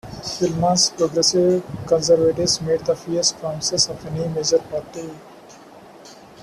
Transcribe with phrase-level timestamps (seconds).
[0.23, 5.11] Filmon's Progressive Conservatives made the fewest promises of any major party.